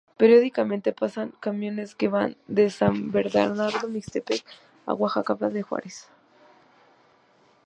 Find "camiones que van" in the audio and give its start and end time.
1.45-2.35